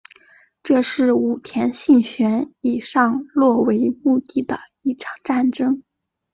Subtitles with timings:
[0.63, 5.83] 这是武田信玄以上洛为目的的一场战争。